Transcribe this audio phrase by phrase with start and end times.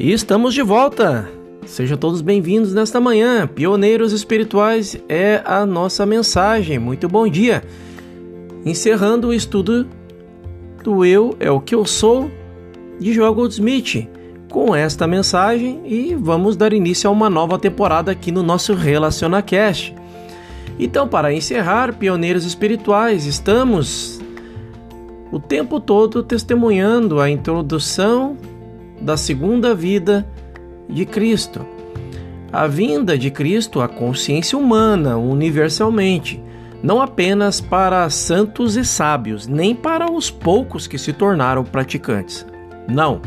[0.00, 1.28] E estamos de volta!
[1.66, 3.48] Sejam todos bem-vindos nesta manhã.
[3.48, 6.78] Pioneiros espirituais é a nossa mensagem.
[6.78, 7.64] Muito bom dia.
[8.64, 9.88] Encerrando o estudo
[10.84, 12.30] do Eu é o que eu sou
[13.00, 14.08] de Joel Goldsmith
[14.48, 19.96] com esta mensagem e vamos dar início a uma nova temporada aqui no nosso RelacionaCast.
[20.78, 24.20] Então, para encerrar, pioneiros espirituais, estamos
[25.32, 28.36] o tempo todo testemunhando a introdução
[29.00, 30.26] da segunda vida
[30.88, 31.64] de Cristo.
[32.50, 36.42] A vinda de Cristo à consciência humana universalmente,
[36.82, 42.46] não apenas para santos e sábios, nem para os poucos que se tornaram praticantes.
[42.88, 43.20] Não.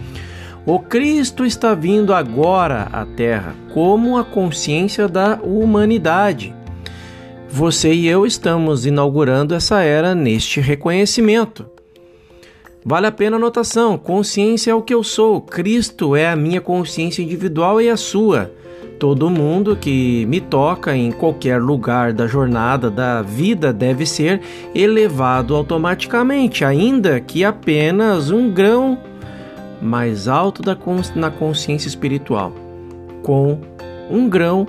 [0.66, 6.56] O Cristo está vindo agora à Terra como a consciência da humanidade.
[7.50, 11.71] Você e eu estamos inaugurando essa era neste reconhecimento.
[12.84, 16.60] Vale a pena a anotação: consciência é o que eu sou, Cristo é a minha
[16.60, 18.51] consciência individual e a sua.
[18.99, 24.41] Todo mundo que me toca em qualquer lugar da jornada da vida deve ser
[24.76, 28.99] elevado automaticamente, ainda que apenas um grão
[29.82, 30.77] mais alto da
[31.16, 32.54] na consciência espiritual,
[33.23, 33.60] com
[34.10, 34.68] um grão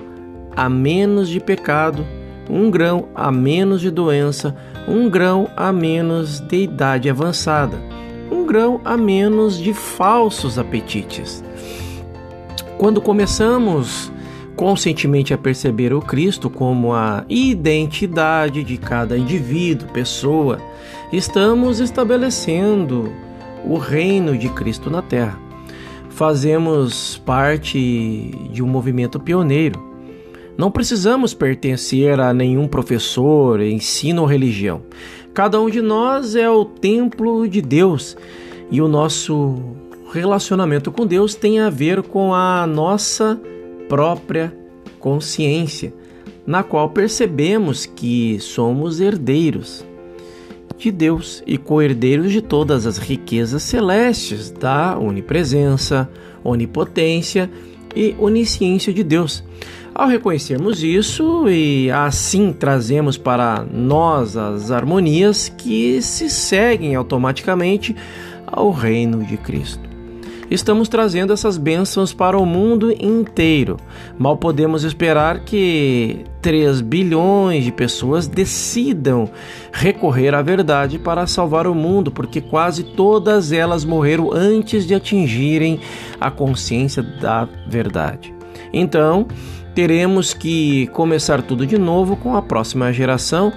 [0.55, 2.03] a menos de pecado,
[2.49, 4.55] um grão a menos de doença,
[4.87, 7.92] um grão a menos de idade avançada,
[8.33, 11.43] um grão a menos de falsos apetites.
[12.77, 14.11] Quando começamos
[14.55, 20.59] conscientemente a perceber o Cristo como a identidade de cada indivíduo, pessoa,
[21.11, 23.11] estamos estabelecendo
[23.65, 25.39] o reino de Cristo na Terra.
[26.09, 29.93] Fazemos parte de um movimento pioneiro.
[30.55, 34.83] Não precisamos pertencer a nenhum professor, ensino ou religião.
[35.33, 38.15] Cada um de nós é o templo de Deus.
[38.69, 39.59] E o nosso
[40.11, 43.39] relacionamento com Deus tem a ver com a nossa
[43.89, 44.55] própria
[44.99, 45.93] consciência,
[46.45, 49.83] na qual percebemos que somos herdeiros
[50.77, 56.09] de Deus e co-herdeiros de todas as riquezas celestes da onipresença,
[56.43, 57.49] onipotência
[57.95, 59.43] e onisciência de Deus.
[59.95, 67.95] Ao reconhecermos isso e assim trazemos para nós as harmonias que se seguem automaticamente
[68.47, 69.92] ao reino de Cristo
[70.53, 73.77] estamos trazendo essas bênçãos para o mundo inteiro.
[74.17, 79.29] Mal podemos esperar que 3 bilhões de pessoas decidam
[79.71, 85.79] recorrer à verdade para salvar o mundo, porque quase todas elas morreram antes de atingirem
[86.21, 88.33] a consciência da verdade.
[88.71, 89.27] Então,
[89.73, 93.51] teremos que começar tudo de novo com a próxima geração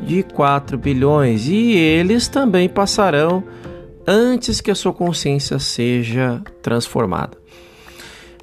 [0.00, 3.44] de 4 bilhões e eles também passarão
[4.06, 7.36] antes que a sua consciência seja transformada.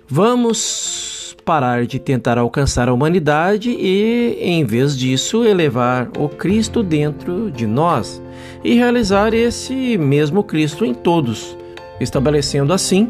[0.07, 7.49] Vamos parar de tentar alcançar a humanidade e, em vez disso, elevar o Cristo dentro
[7.49, 8.21] de nós
[8.63, 11.57] e realizar esse mesmo Cristo em todos,
[11.99, 13.09] estabelecendo assim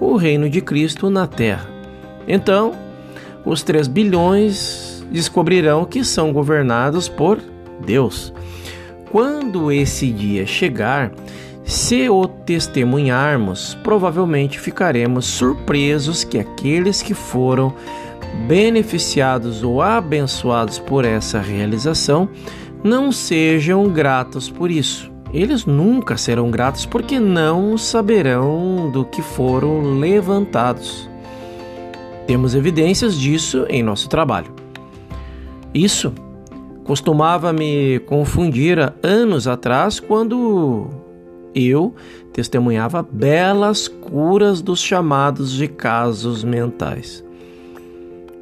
[0.00, 1.68] o reino de Cristo na Terra.
[2.26, 2.72] Então,
[3.44, 7.38] os 3 bilhões descobrirão que são governados por
[7.84, 8.32] Deus.
[9.10, 11.12] Quando esse dia chegar,
[11.66, 17.74] se o testemunharmos, provavelmente ficaremos surpresos que aqueles que foram
[18.46, 22.28] beneficiados ou abençoados por essa realização
[22.84, 25.10] não sejam gratos por isso.
[25.34, 31.10] Eles nunca serão gratos porque não saberão do que foram levantados.
[32.28, 34.54] Temos evidências disso em nosso trabalho.
[35.74, 36.12] Isso
[36.84, 40.88] costumava me confundir há anos atrás quando
[41.56, 41.94] eu
[42.32, 47.24] testemunhava belas curas dos chamados de casos mentais.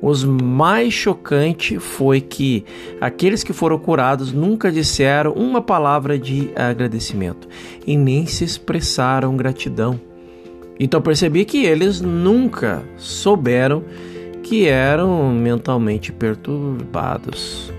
[0.03, 2.65] Os mais chocante foi que
[3.01, 7.49] aqueles que foram curados nunca disseram uma palavra de agradecimento
[7.87, 9.99] e nem se expressaram gratidão.
[10.79, 13.85] Então percebi que eles nunca souberam
[14.43, 17.73] que eram mentalmente perturbados.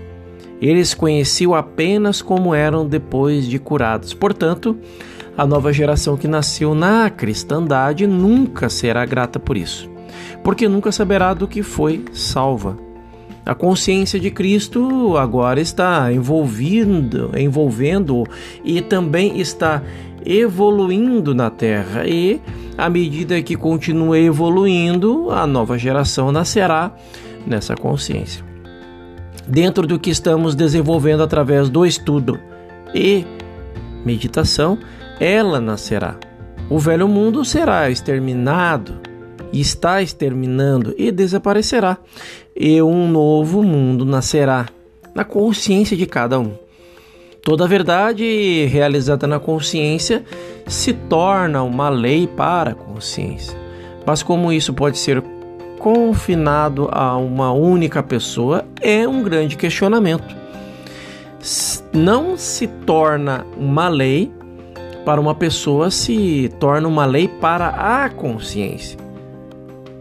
[0.60, 4.14] Eles conheciam apenas como eram depois de curados.
[4.14, 4.76] Portanto,
[5.36, 9.88] a nova geração que nasceu na cristandade nunca será grata por isso,
[10.42, 12.78] porque nunca saberá do que foi salva.
[13.44, 18.24] A consciência de Cristo agora está envolvendo, envolvendo
[18.64, 19.82] e também está
[20.24, 22.40] evoluindo na Terra e
[22.76, 26.92] à medida que continua evoluindo, a nova geração nascerá
[27.46, 28.44] nessa consciência.
[29.46, 32.40] Dentro do que estamos desenvolvendo através do estudo
[32.92, 33.24] e
[34.06, 34.78] meditação,
[35.20, 36.16] ela nascerá.
[36.70, 39.06] O velho mundo será exterminado
[39.52, 41.98] está exterminando e desaparecerá,
[42.54, 44.66] e um novo mundo nascerá
[45.14, 46.52] na consciência de cada um.
[47.42, 50.24] Toda verdade realizada na consciência
[50.66, 53.56] se torna uma lei para a consciência.
[54.04, 55.22] Mas como isso pode ser
[55.78, 60.45] confinado a uma única pessoa é um grande questionamento.
[61.92, 64.32] Não se torna uma lei
[65.04, 68.98] para uma pessoa, se torna uma lei para a consciência.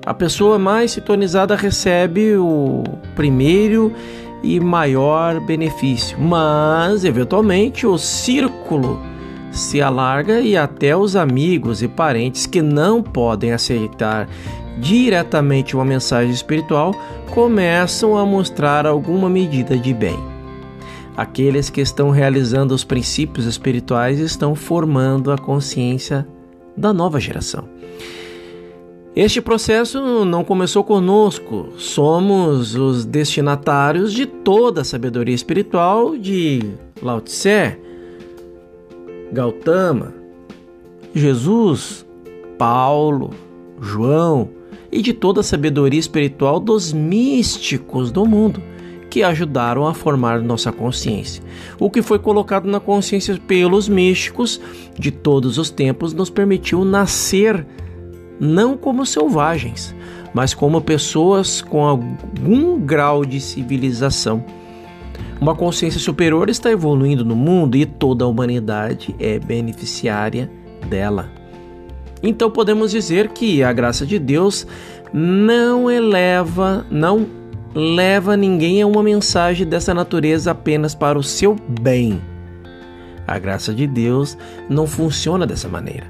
[0.05, 2.83] A pessoa mais sintonizada recebe o
[3.15, 3.93] primeiro
[4.43, 8.99] e maior benefício, mas eventualmente o círculo
[9.51, 14.27] se alarga e até os amigos e parentes que não podem aceitar
[14.77, 16.93] diretamente uma mensagem espiritual
[17.31, 20.34] começam a mostrar alguma medida de bem.
[21.17, 26.27] Aqueles que estão realizando os princípios espirituais estão formando a consciência
[26.75, 27.69] da nova geração.
[29.15, 36.61] Este processo não começou conosco, somos os destinatários de toda a sabedoria espiritual de
[37.01, 37.77] Lao Tse,
[39.31, 40.13] Gautama,
[41.13, 42.05] Jesus,
[42.57, 43.29] Paulo,
[43.79, 44.49] João
[44.91, 48.61] e de toda a sabedoria espiritual dos místicos do mundo
[49.15, 51.41] que ajudaram a formar nossa consciência.
[51.79, 54.59] O que foi colocado na consciência pelos místicos
[54.99, 57.65] de todos os tempos nos permitiu nascer
[58.37, 59.95] não como selvagens,
[60.33, 64.43] mas como pessoas com algum grau de civilização.
[65.39, 70.51] Uma consciência superior está evoluindo no mundo e toda a humanidade é beneficiária
[70.89, 71.31] dela.
[72.21, 74.67] Então podemos dizer que a graça de Deus
[75.13, 77.44] não eleva, não
[77.75, 82.21] leva ninguém a uma mensagem dessa natureza apenas para o seu bem.
[83.27, 84.37] A graça de Deus
[84.69, 86.07] não funciona dessa maneira.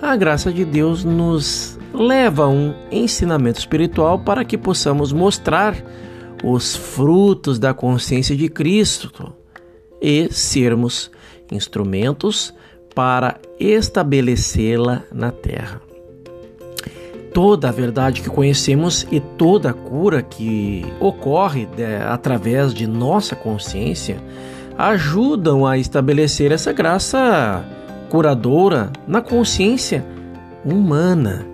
[0.00, 5.74] A graça de Deus nos leva a um ensinamento espiritual para que possamos mostrar
[6.44, 9.32] os frutos da consciência de Cristo
[10.00, 11.10] e sermos
[11.50, 12.54] instrumentos
[12.94, 15.89] para estabelecê-la na terra.
[17.32, 23.36] Toda a verdade que conhecemos e toda a cura que ocorre de, através de nossa
[23.36, 24.18] consciência
[24.76, 27.64] ajudam a estabelecer essa graça
[28.08, 30.04] curadora na consciência
[30.64, 31.46] humana.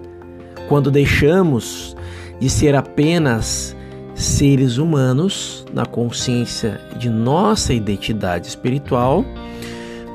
[0.69, 1.97] Quando deixamos
[2.41, 3.77] de ser apenas
[4.15, 9.25] seres humanos na consciência de nossa identidade espiritual,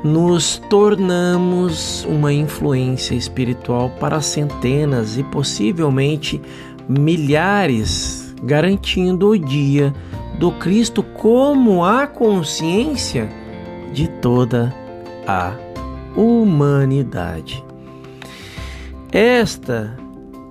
[0.03, 6.42] nos tornamos uma influência espiritual para centenas e possivelmente
[6.88, 9.94] milhares, garantindo o dia
[10.39, 13.30] do Cristo como a consciência
[13.94, 14.74] de toda
[15.27, 15.53] a
[16.15, 17.63] humanidade.
[19.12, 19.95] Esta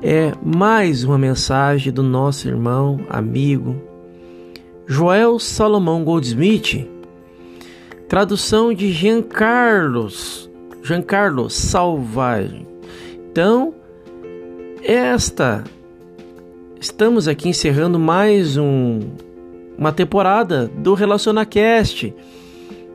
[0.02, 3.90] é mais uma mensagem do nosso irmão, amigo
[4.92, 6.89] Joel Salomão Goldsmith,
[8.10, 10.50] tradução de Giancarlos,
[10.82, 12.66] Giancarlo Salvagem.
[13.30, 13.72] Então,
[14.82, 15.62] esta
[16.80, 18.98] estamos aqui encerrando mais um
[19.78, 22.12] uma temporada do RelacionaCast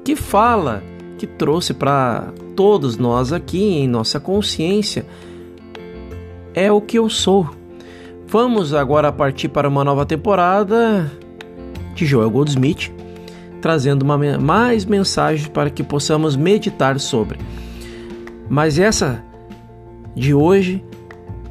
[0.03, 0.83] que fala,
[1.17, 5.05] que trouxe para todos nós aqui em nossa consciência
[6.53, 7.49] é o que eu sou.
[8.27, 11.09] Vamos agora partir para uma nova temporada
[11.95, 12.94] de Joel Goldsmith,
[13.65, 17.39] trazendo uma, mais mensagens para que possamos meditar sobre.
[18.47, 19.23] Mas essa
[20.15, 20.85] de hoje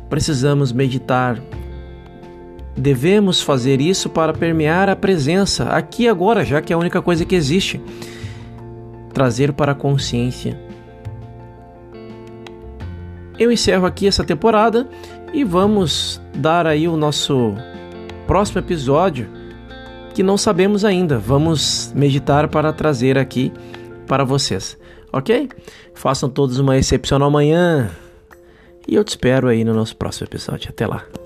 [0.09, 1.43] precisamos meditar.
[2.77, 7.25] Devemos fazer isso para permear a presença aqui agora, já que é a única coisa
[7.25, 7.81] que existe.
[9.13, 10.57] Trazer para a consciência
[13.37, 14.89] eu encerro aqui essa temporada
[15.33, 17.55] e vamos dar aí o nosso
[18.29, 19.29] próximo episódio
[20.15, 21.19] que não sabemos ainda.
[21.19, 23.53] Vamos meditar para trazer aqui
[24.07, 24.79] para vocês,
[25.13, 25.49] ok?
[25.93, 27.91] Façam todos uma excepcional manhã
[28.87, 30.71] e eu te espero aí no nosso próximo episódio.
[30.71, 31.24] Até lá.